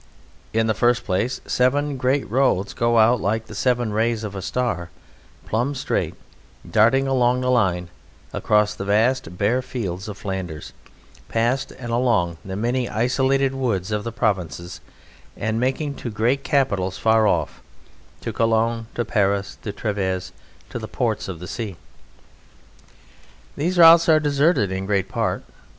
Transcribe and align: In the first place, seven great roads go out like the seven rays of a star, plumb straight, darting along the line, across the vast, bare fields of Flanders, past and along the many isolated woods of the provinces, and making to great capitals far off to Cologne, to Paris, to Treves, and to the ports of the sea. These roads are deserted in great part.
In 0.51 0.65
the 0.65 0.73
first 0.73 1.05
place, 1.05 1.41
seven 1.45 1.95
great 1.95 2.27
roads 2.27 2.73
go 2.73 2.97
out 2.97 3.21
like 3.21 3.45
the 3.45 3.53
seven 3.53 3.93
rays 3.93 4.23
of 4.23 4.33
a 4.35 4.41
star, 4.41 4.89
plumb 5.45 5.75
straight, 5.75 6.15
darting 6.67 7.05
along 7.07 7.41
the 7.41 7.51
line, 7.51 7.87
across 8.33 8.73
the 8.73 8.83
vast, 8.83 9.37
bare 9.37 9.61
fields 9.61 10.07
of 10.07 10.17
Flanders, 10.17 10.73
past 11.29 11.69
and 11.73 11.91
along 11.91 12.37
the 12.43 12.55
many 12.55 12.89
isolated 12.89 13.53
woods 13.53 13.91
of 13.91 14.03
the 14.03 14.11
provinces, 14.11 14.81
and 15.37 15.59
making 15.59 15.93
to 15.97 16.09
great 16.09 16.43
capitals 16.43 16.97
far 16.97 17.27
off 17.27 17.61
to 18.21 18.33
Cologne, 18.33 18.87
to 18.95 19.05
Paris, 19.05 19.59
to 19.61 19.71
Treves, 19.71 20.29
and 20.29 20.71
to 20.71 20.79
the 20.79 20.87
ports 20.87 21.27
of 21.27 21.37
the 21.39 21.47
sea. 21.47 21.75
These 23.55 23.77
roads 23.77 24.09
are 24.09 24.19
deserted 24.19 24.71
in 24.71 24.87
great 24.87 25.09
part. 25.09 25.43